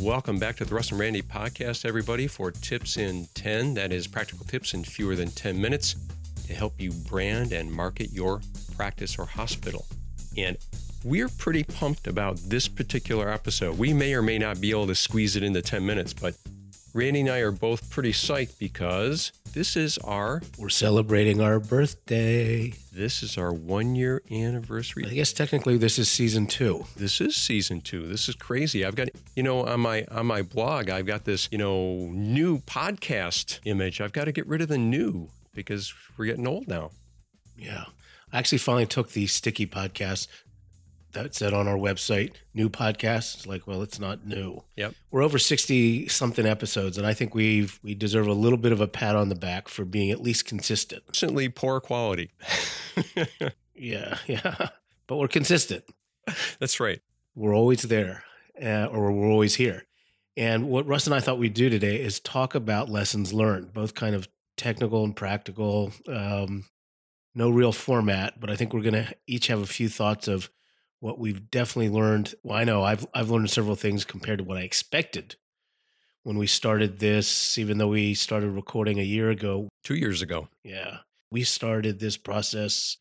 [0.00, 3.74] Welcome back to the Russ and Randy podcast, everybody, for tips in 10.
[3.74, 5.96] That is practical tips in fewer than 10 minutes
[6.46, 8.40] to help you brand and market your
[8.76, 9.86] practice or hospital.
[10.36, 10.56] And
[11.02, 13.76] we're pretty pumped about this particular episode.
[13.76, 16.36] We may or may not be able to squeeze it into 10 minutes, but
[16.94, 22.72] Randy and I are both pretty psyched because this is our We're celebrating our birthday.
[22.92, 25.04] this is our one year anniversary.
[25.04, 26.84] I guess technically this is season two.
[26.96, 28.06] This is season two.
[28.06, 28.84] This is crazy.
[28.84, 32.60] I've got you know on my on my blog, I've got this you know new
[32.60, 34.00] podcast image.
[34.00, 36.92] I've got to get rid of the new because we're getting old now.
[37.56, 37.86] Yeah.
[38.32, 40.28] I actually finally took the sticky podcast
[41.22, 43.36] that said on our website, new podcast.
[43.36, 44.64] It's like, well, it's not new.
[44.76, 44.94] Yep.
[45.10, 48.80] We're over 60 something episodes, and I think we've we deserve a little bit of
[48.80, 51.02] a pat on the back for being at least consistent.
[51.12, 52.30] Certainly poor quality.
[53.78, 54.68] Yeah, yeah.
[55.06, 55.84] But we're consistent.
[56.58, 57.00] That's right.
[57.34, 58.24] We're always there,
[58.60, 59.86] uh, or we're always here.
[60.36, 63.94] And what Russ and I thought we'd do today is talk about lessons learned, both
[63.94, 65.92] kind of technical and practical.
[66.06, 66.64] Um,
[67.34, 70.50] no real format, but I think we're going to each have a few thoughts of
[71.00, 72.34] what we've definitely learned.
[72.42, 75.36] Well, I know I've I've learned several things compared to what I expected
[76.24, 77.56] when we started this.
[77.58, 80.48] Even though we started recording a year ago, Two years ago.
[80.64, 80.98] yeah.
[81.30, 82.96] We started this process,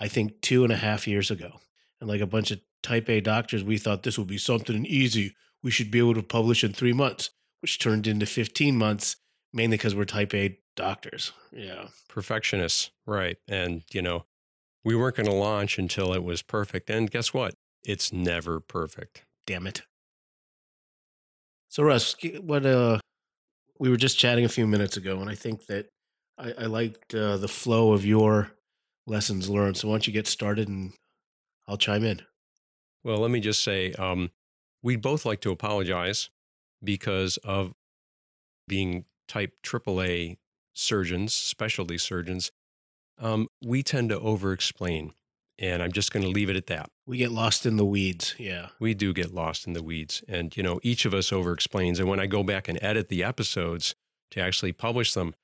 [0.00, 1.60] I think, two and a half years ago.
[2.00, 5.36] And like a bunch of type A doctors, we thought this would be something easy.
[5.62, 7.30] We should be able to publish in three months,
[7.62, 9.16] which turned into 15 months,
[9.52, 11.32] mainly because we're type A doctors.
[11.52, 11.88] Yeah.
[12.08, 12.90] Perfectionists.
[13.06, 13.36] Right.
[13.46, 14.24] And you know,
[14.84, 16.90] we weren't going to launch until it was perfect.
[16.90, 17.54] And guess what?
[17.84, 19.24] It's never perfect.
[19.46, 19.82] Damn it.
[21.68, 22.98] So, Russ, what, uh,
[23.78, 25.86] we were just chatting a few minutes ago, and I think that
[26.36, 28.50] I, I liked uh, the flow of your
[29.06, 29.76] lessons learned.
[29.76, 30.92] So, why don't you get started and
[31.70, 32.22] I'll chime in.
[33.04, 34.30] Well, let me just say, um,
[34.82, 36.28] we'd both like to apologize
[36.82, 37.72] because of
[38.66, 40.38] being type AAA
[40.74, 42.50] surgeons, specialty surgeons.
[43.20, 45.12] Um, we tend to over explain.
[45.58, 46.88] And I'm just going to leave it at that.
[47.06, 48.34] We get lost in the weeds.
[48.38, 48.68] Yeah.
[48.78, 50.24] We do get lost in the weeds.
[50.26, 52.00] And, you know, each of us over explains.
[52.00, 53.94] And when I go back and edit the episodes
[54.30, 55.34] to actually publish them,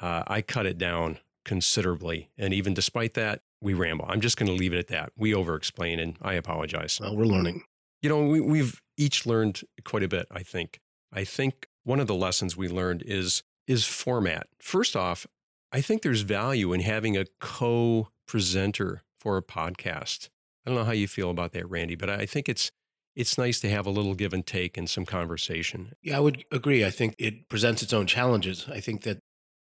[0.00, 2.30] uh, I cut it down considerably.
[2.38, 4.06] And even despite that, we ramble.
[4.08, 5.12] I'm just going to leave it at that.
[5.18, 6.98] We over explain, and I apologize.
[6.98, 7.62] Well, we're learning.
[8.00, 10.80] You know, we, we've each learned quite a bit, I think.
[11.12, 14.48] I think one of the lessons we learned is is format.
[14.58, 15.26] First off,
[15.72, 20.28] I think there's value in having a co-presenter for a podcast.
[20.66, 22.70] I don't know how you feel about that, Randy, but I think it's
[23.14, 25.92] it's nice to have a little give and take and some conversation.
[26.02, 26.84] Yeah, I would agree.
[26.84, 28.66] I think it presents its own challenges.
[28.70, 29.18] I think that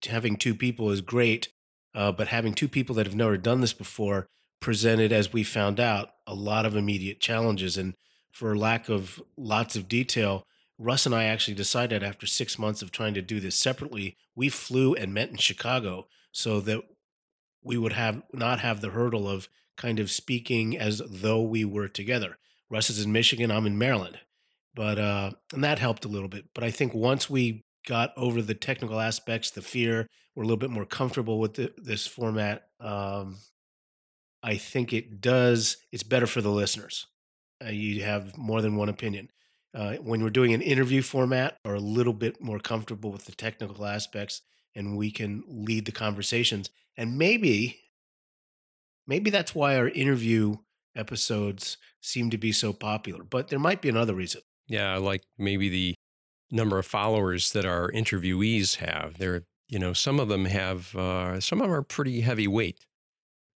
[0.05, 1.49] having two people is great,
[1.95, 4.27] uh, but having two people that have never done this before
[4.59, 7.77] presented, as we found out, a lot of immediate challenges.
[7.77, 7.93] And
[8.31, 10.43] for lack of lots of detail,
[10.77, 14.49] Russ and I actually decided after six months of trying to do this separately, we
[14.49, 16.83] flew and met in Chicago so that
[17.63, 21.87] we would have not have the hurdle of kind of speaking as though we were
[21.87, 22.37] together.
[22.69, 24.19] Russ is in Michigan, I'm in Maryland.
[24.75, 26.45] But uh and that helped a little bit.
[26.53, 30.57] But I think once we got over the technical aspects, the fear, we're a little
[30.57, 32.67] bit more comfortable with the, this format.
[32.79, 33.37] Um
[34.43, 37.07] I think it does it's better for the listeners.
[37.63, 39.29] Uh, you have more than one opinion.
[39.77, 43.31] Uh, when we're doing an interview format, are a little bit more comfortable with the
[43.31, 44.41] technical aspects,
[44.75, 46.71] and we can lead the conversations.
[46.97, 47.79] And maybe,
[49.05, 50.57] maybe that's why our interview
[50.95, 53.23] episodes seem to be so popular.
[53.23, 54.41] But there might be another reason.
[54.67, 55.93] Yeah, like maybe the
[56.49, 59.19] number of followers that our interviewees have.
[59.19, 62.83] They're, you know, some of them have, uh, some of them are pretty heavyweight.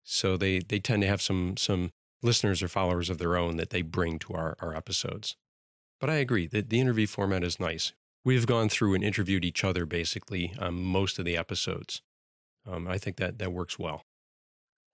[0.04, 1.90] So they, they tend to have some, some
[2.22, 5.36] listeners or followers of their own that they bring to our, our episodes.
[6.02, 7.94] But I agree that the interview format is nice.
[8.26, 12.02] We've gone through and interviewed each other basically on most of the episodes.
[12.70, 14.04] Um, I think that that works well.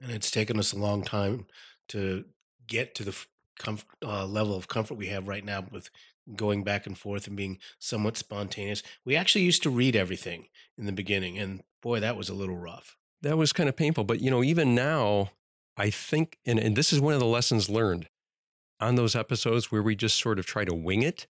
[0.02, 1.48] And it's taken us a long time
[1.90, 2.26] to
[2.68, 3.18] get to the
[3.60, 5.90] comf- uh, level of comfort we have right now with
[6.36, 8.84] going back and forth and being somewhat spontaneous.
[9.06, 10.48] We actually used to read everything
[10.78, 12.98] in the beginning, and boy, that was a little rough.
[13.22, 14.04] That was kind of painful.
[14.04, 15.32] But, you know, even now,
[15.78, 18.10] I think, and, and this is one of the lessons learned
[18.80, 21.28] on those episodes where we just sort of try to wing it,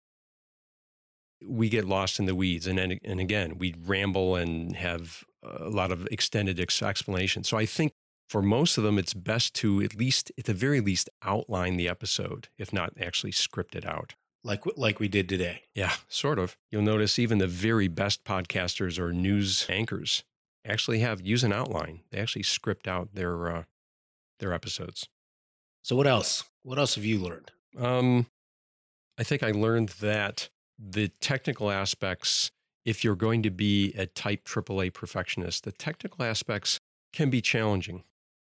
[1.46, 2.66] we get lost in the weeds.
[2.66, 7.44] And then, and again, we ramble and have a lot of extended ex- explanation.
[7.44, 7.92] So I think
[8.28, 11.88] for most of them, it's best to at least, at the very least, outline the
[11.88, 14.14] episode, if not actually script it out.
[14.42, 15.62] Like like we did today.
[15.74, 16.58] Yeah, sort of.
[16.70, 20.22] You'll notice even the very best podcasters or news anchors
[20.66, 22.00] actually have use an outline.
[22.10, 23.62] They actually script out their uh,
[24.40, 25.08] their episodes.
[25.84, 26.44] So what else?
[26.62, 27.50] What else have you learned?
[27.78, 28.26] Um,
[29.18, 30.48] I think I learned that
[30.78, 32.50] the technical aspects,
[32.86, 36.80] if you're going to be a type AAA perfectionist, the technical aspects
[37.12, 38.02] can be challenging.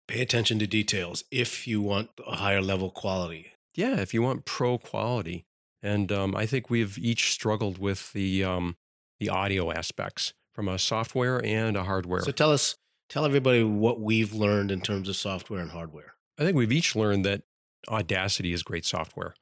[0.07, 3.51] Pay attention to details if you want a higher level quality.
[3.75, 5.45] Yeah, if you want pro quality.
[5.83, 8.77] And um, I think we've each struggled with the, um,
[9.19, 12.21] the audio aspects from a software and a hardware.
[12.21, 12.77] So tell us,
[13.09, 16.16] tell everybody what we've learned in terms of software and hardware.
[16.37, 17.41] I think we've each learned that
[17.89, 19.33] Audacity is great software.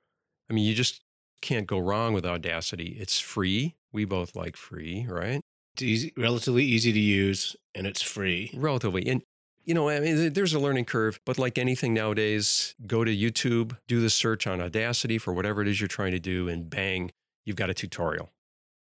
[0.50, 1.01] I mean, you just
[1.42, 2.97] can't go wrong with Audacity.
[3.00, 3.75] It's free.
[3.92, 5.42] We both like free, right?
[5.74, 8.51] It's easy, relatively easy to use, and it's free.
[8.53, 9.07] Relatively.
[9.07, 9.21] And,
[9.63, 13.77] you know, I mean, there's a learning curve, but like anything nowadays, go to YouTube,
[13.88, 17.12] do the search on Audacity for whatever it is you're trying to do, and bang,
[17.45, 18.30] you've got a tutorial.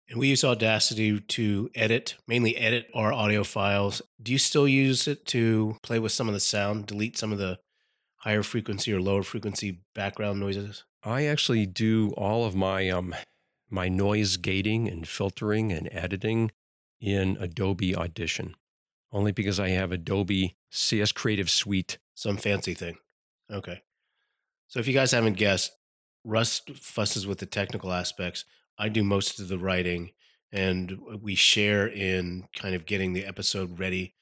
[0.09, 4.03] And we use Audacity to edit, mainly edit our audio files.
[4.23, 7.39] Do you still use it to play with some of the sound, delete some of
[7.39, 7.59] the
[8.25, 10.85] higher frequency or lower frequency background noises?
[11.03, 13.15] I actually do all of my um
[13.71, 16.51] my noise gating and filtering and editing
[17.01, 18.55] in Adobe Audition.
[19.13, 21.99] Only because I have Adobe CS Creative Suite.
[22.15, 22.97] Some fancy thing.
[23.51, 23.83] Okay.
[24.69, 25.73] So if you guys haven't guessed,
[26.25, 28.45] Russ fusses with the technical aspects.
[28.79, 30.13] I do most of the writing
[30.51, 34.15] and we share in kind of getting the episode ready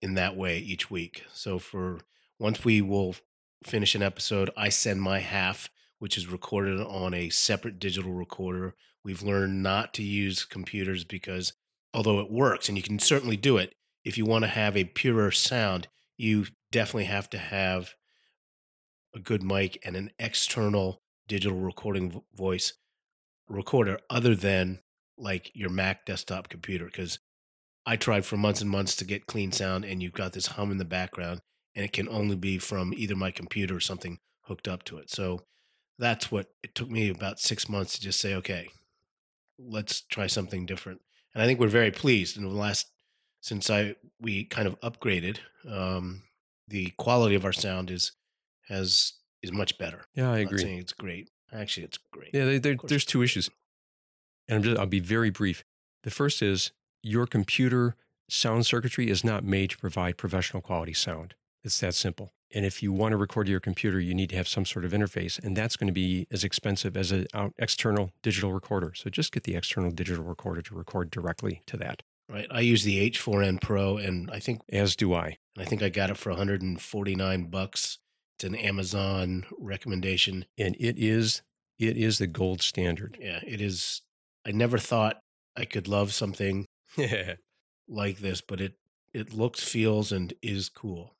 [0.00, 1.24] in that way each week.
[1.32, 2.00] So for
[2.42, 3.14] once we will
[3.62, 8.74] finish an episode, I send my half, which is recorded on a separate digital recorder.
[9.04, 11.52] We've learned not to use computers because
[11.94, 14.82] although it works and you can certainly do it, if you want to have a
[14.82, 15.86] purer sound,
[16.16, 17.94] you definitely have to have
[19.14, 22.72] a good mic and an external digital recording voice
[23.48, 24.80] recorder other than
[25.16, 27.20] like your Mac desktop computer because
[27.86, 30.72] I tried for months and months to get clean sound and you've got this hum
[30.72, 31.40] in the background
[31.74, 35.10] and it can only be from either my computer or something hooked up to it.
[35.10, 35.42] So
[35.98, 38.68] that's what it took me about 6 months to just say okay,
[39.58, 41.00] let's try something different.
[41.34, 42.90] And I think we're very pleased in the last
[43.40, 45.38] since I we kind of upgraded
[45.68, 46.22] um
[46.68, 48.12] the quality of our sound is
[48.68, 50.04] has is much better.
[50.14, 50.58] Yeah, I I'm agree.
[50.62, 51.28] saying it's great.
[51.52, 52.30] Actually, it's great.
[52.32, 53.50] Yeah, they, there- there's two issues.
[54.48, 55.64] And I'm just, I'll be very brief.
[56.02, 56.72] The first is
[57.02, 57.94] your computer
[58.28, 61.34] sound circuitry is not made to provide professional quality sound.
[61.64, 62.32] It's that simple.
[62.54, 64.84] And if you want to record to your computer, you need to have some sort
[64.84, 67.26] of interface, and that's going to be as expensive as an
[67.58, 68.92] external digital recorder.
[68.94, 72.02] So just get the external digital recorder to record directly to that.
[72.28, 72.46] Right.
[72.50, 75.36] I use the H4n Pro and I think As do I.
[75.56, 77.98] and I think I got it for 149 bucks.
[78.36, 80.46] It's an Amazon recommendation.
[80.56, 81.42] And it is
[81.78, 83.18] it is the gold standard.
[83.20, 84.02] Yeah, it is
[84.46, 85.20] I never thought
[85.56, 86.66] I could love something
[87.88, 88.74] like this, but it
[89.12, 91.14] it looks, feels and is cool.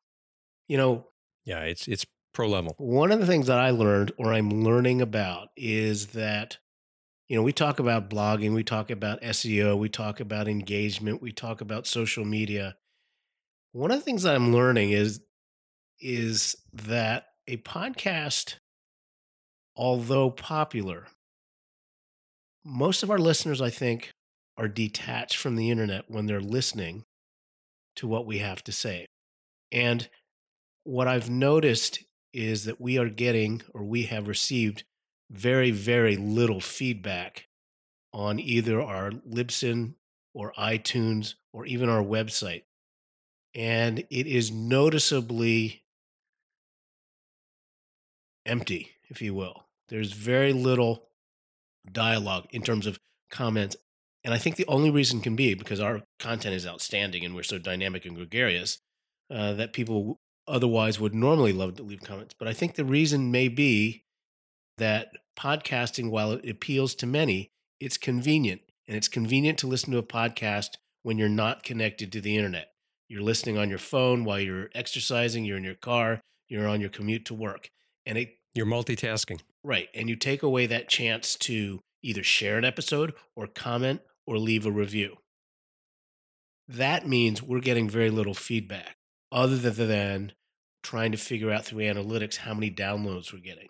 [0.72, 1.06] You know,
[1.44, 2.74] yeah, it's it's pro level.
[2.78, 6.56] one of the things that I learned or I'm learning about is that
[7.28, 11.30] you know, we talk about blogging, we talk about SEO, we talk about engagement, we
[11.30, 12.76] talk about social media.
[13.72, 15.20] One of the things that I'm learning is
[16.00, 18.54] is that a podcast
[19.76, 21.06] although popular
[22.64, 24.10] most of our listeners I think
[24.56, 27.04] are detached from the internet when they're listening
[27.96, 29.04] to what we have to say.
[29.70, 30.08] And
[30.84, 34.84] what I've noticed is that we are getting or we have received
[35.30, 37.46] very, very little feedback
[38.12, 39.94] on either our Libsyn
[40.34, 42.62] or iTunes or even our website.
[43.54, 45.84] And it is noticeably
[48.46, 49.64] empty, if you will.
[49.88, 51.08] There's very little
[51.90, 52.98] dialogue in terms of
[53.30, 53.76] comments.
[54.24, 57.42] And I think the only reason can be because our content is outstanding and we're
[57.42, 58.78] so dynamic and gregarious
[59.30, 62.34] uh, that people otherwise would normally love to leave comments.
[62.38, 64.04] But I think the reason may be
[64.78, 68.62] that podcasting, while it appeals to many, it's convenient.
[68.86, 70.70] And it's convenient to listen to a podcast
[71.02, 72.72] when you're not connected to the internet.
[73.08, 76.90] You're listening on your phone while you're exercising, you're in your car, you're on your
[76.90, 77.70] commute to work.
[78.06, 79.40] And it You're multitasking.
[79.64, 79.88] Right.
[79.94, 84.66] And you take away that chance to either share an episode or comment or leave
[84.66, 85.18] a review.
[86.68, 88.96] That means we're getting very little feedback
[89.32, 90.32] other than
[90.82, 93.68] trying to figure out through analytics how many downloads we're getting.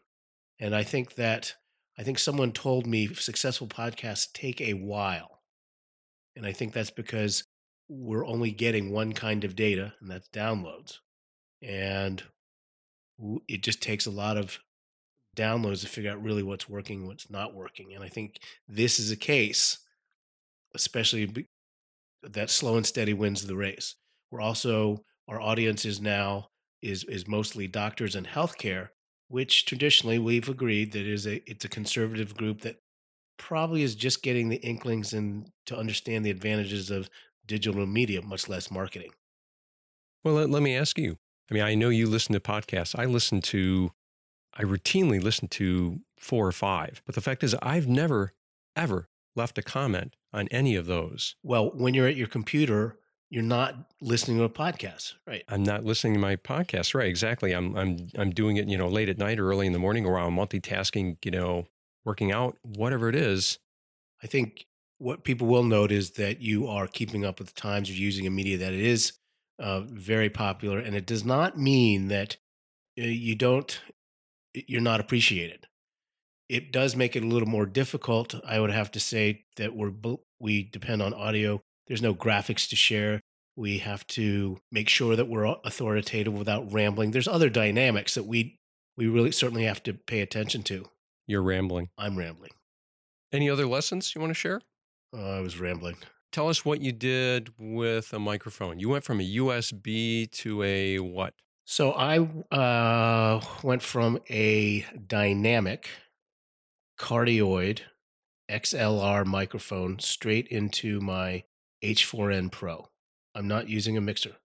[0.59, 1.55] And I think that,
[1.99, 5.41] I think someone told me successful podcasts take a while.
[6.35, 7.45] And I think that's because
[7.89, 10.99] we're only getting one kind of data, and that's downloads.
[11.63, 12.23] And
[13.47, 14.59] it just takes a lot of
[15.37, 17.93] downloads to figure out really what's working, what's not working.
[17.95, 19.79] And I think this is a case,
[20.75, 21.47] especially
[22.23, 23.97] that slow and steady wins the race.
[24.31, 26.49] We're also our audience is now
[26.81, 28.89] is is mostly doctors and healthcare,
[29.29, 32.77] which traditionally we've agreed that is a it's a conservative group that
[33.39, 37.09] probably is just getting the inklings and to understand the advantages of
[37.47, 39.11] digital media, much less marketing.
[40.25, 41.19] Well, let, let me ask you.
[41.51, 42.97] I mean, I know you listen to podcasts.
[42.97, 43.91] I listen to,
[44.55, 47.03] I routinely listen to four or five.
[47.05, 48.33] But the fact is, I've never,
[48.77, 51.35] ever left a comment on any of those.
[51.43, 52.97] Well, when you're at your computer,
[53.33, 55.43] you're not listening to a podcast, right?
[55.49, 57.09] I'm not listening to my podcast, right?
[57.09, 57.53] Exactly.
[57.53, 60.05] I'm I'm I'm doing it, you know, late at night or early in the morning,
[60.05, 61.67] or I'm multitasking, you know,
[62.05, 63.59] working out, whatever it is.
[64.23, 64.67] I think
[64.99, 67.89] what people will note is that you are keeping up with the times.
[67.89, 69.15] You're using a media that is
[69.59, 72.37] uh, very popular, and it does not mean that
[73.01, 73.81] uh, you don't
[74.53, 75.69] you're not appreciated.
[76.51, 78.35] It does make it a little more difficult.
[78.47, 79.95] I would have to say that we're
[80.39, 83.21] we depend on audio there's no graphics to share.
[83.57, 87.11] We have to make sure that we're authoritative without rambling.
[87.11, 88.59] There's other dynamics that we
[88.97, 90.87] we really certainly have to pay attention to.
[91.27, 91.89] You're rambling.
[91.97, 92.51] I'm rambling.
[93.33, 94.61] Any other lessons you want to share?
[95.17, 95.97] Uh, I was rambling.
[96.31, 98.79] Tell us what you did with a microphone.
[98.79, 101.35] You went from a USB to a what?
[101.65, 102.19] So I
[102.55, 105.89] uh, went from a dynamic
[106.99, 107.81] cardioid
[108.51, 111.45] XLR microphone straight into my
[111.83, 112.89] H4n Pro.
[113.35, 114.37] I'm not using a mixer.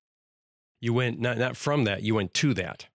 [0.79, 2.87] You went not not from that, you went to that.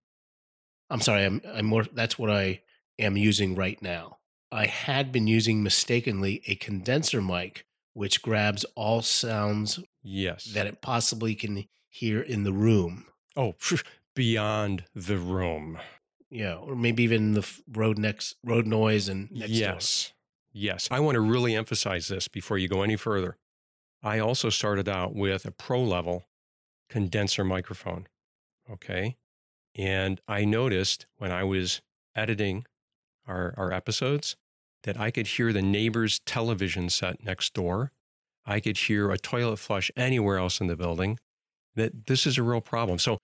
[0.90, 2.62] I'm sorry, I'm I'm more that's what I
[2.98, 4.18] am using right now.
[4.50, 10.80] I had been using mistakenly a condenser mic which grabs all sounds yes that it
[10.80, 13.06] possibly can hear in the room.
[13.36, 13.54] Oh,
[14.14, 15.78] beyond the room.
[16.30, 20.06] Yeah, or maybe even the road next road noise and yes.
[20.06, 20.16] Door.
[20.54, 20.88] Yes.
[20.90, 23.36] I want to really emphasize this before you go any further.
[24.02, 26.24] I also started out with a pro level
[26.88, 28.06] condenser microphone.
[28.70, 29.16] Okay.
[29.76, 31.80] And I noticed when I was
[32.14, 32.66] editing
[33.26, 34.36] our, our episodes
[34.82, 37.92] that I could hear the neighbor's television set next door.
[38.44, 41.18] I could hear a toilet flush anywhere else in the building.
[41.74, 42.98] That this is a real problem.
[42.98, 43.18] So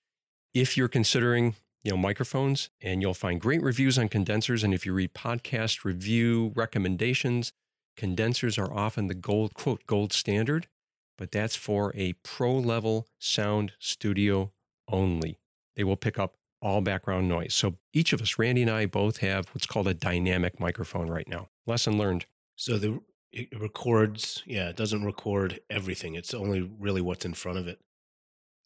[0.55, 4.85] if you're considering you know microphones and you'll find great reviews on condensers and if
[4.85, 7.53] you read podcast review recommendations
[7.99, 10.69] Condensers are often the gold, quote, gold standard,
[11.17, 14.53] but that's for a pro level sound studio
[14.87, 15.41] only.
[15.75, 17.55] They will pick up all background noise.
[17.55, 21.27] So each of us, Randy and I, both have what's called a dynamic microphone right
[21.27, 21.49] now.
[21.67, 22.27] Lesson learned.
[22.55, 23.01] So the
[23.33, 26.15] it records, yeah, it doesn't record everything.
[26.15, 27.81] It's only really what's in front of it.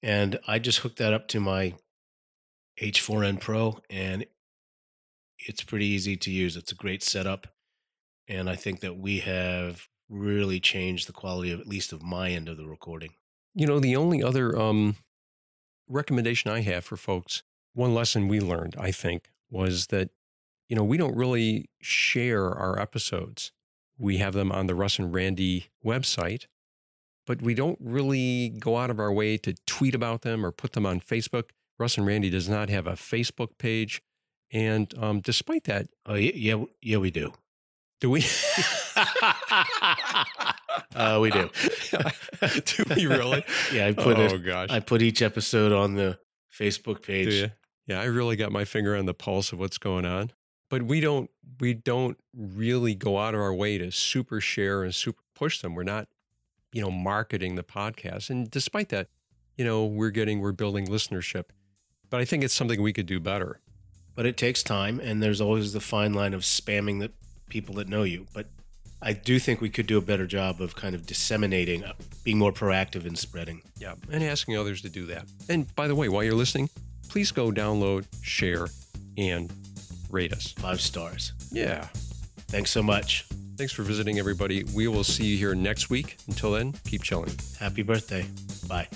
[0.03, 1.75] And I just hooked that up to my
[2.81, 4.27] H4n Pro and
[5.39, 6.55] it's pretty easy to use.
[6.55, 7.47] It's a great setup.
[8.33, 12.31] And I think that we have really changed the quality of at least of my
[12.31, 13.11] end of the recording.
[13.55, 14.97] You know, the only other um,
[15.87, 17.43] recommendation I have for folks,
[17.75, 20.09] one lesson we learned, I think, was that,
[20.67, 23.53] you know, we don't really share our episodes.
[23.99, 26.47] We have them on the Russ and Randy website,
[27.27, 30.73] but we don't really go out of our way to tweet about them or put
[30.73, 31.51] them on Facebook.
[31.79, 34.01] Russ and Randy does not have a Facebook page.
[34.51, 37.35] And um, despite that, yeah, yeah, yeah, we do.
[38.03, 38.27] Do we?
[40.97, 41.49] uh, we do.
[42.65, 43.45] do we really?
[43.73, 44.45] Yeah, I put oh it.
[44.45, 46.19] gosh, I put each episode on the
[46.53, 47.49] Facebook page.
[47.87, 50.33] Yeah, I really got my finger on the pulse of what's going on.
[50.69, 51.31] But we don't
[51.61, 55.77] we don't really go out of our way to super share and super push them.
[55.77, 56.09] We're not,
[56.73, 58.31] you know, marketing the podcast.
[58.31, 59.11] And despite that,
[59.57, 61.45] you know, we're getting we're building listenership.
[62.11, 63.61] But I think it's something we could do better.
[64.17, 67.13] But it takes time and there's always the fine line of spamming the
[67.49, 68.27] people that know you.
[68.33, 68.47] But
[69.01, 71.95] I do think we could do a better job of kind of disseminating, uh,
[72.25, 73.63] being more proactive in spreading.
[73.79, 75.25] Yeah, and asking others to do that.
[75.49, 76.71] And by the way, while you're listening,
[77.09, 78.69] please go download, share,
[79.19, 79.53] and
[80.11, 80.53] rate us.
[80.53, 81.33] Five stars.
[81.51, 81.89] Yeah.
[82.49, 83.25] Thanks so much.
[83.57, 84.65] Thanks for visiting, everybody.
[84.75, 86.17] We will see you here next week.
[86.29, 87.33] Until then, keep chilling.
[87.59, 88.27] Happy birthday.
[88.67, 88.89] Bye.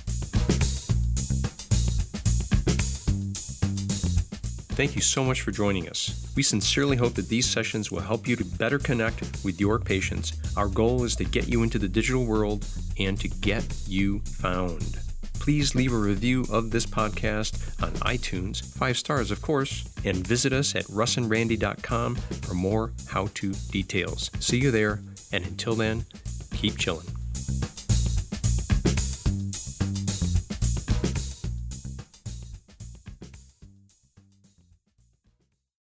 [4.76, 6.25] Thank you so much for joining us.
[6.36, 10.34] We sincerely hope that these sessions will help you to better connect with your patients.
[10.56, 12.66] Our goal is to get you into the digital world
[12.98, 14.98] and to get you found.
[15.40, 20.52] Please leave a review of this podcast on iTunes, five stars, of course, and visit
[20.52, 24.30] us at russandrandy.com for more how to details.
[24.40, 25.00] See you there,
[25.32, 26.04] and until then,
[26.52, 27.06] keep chilling.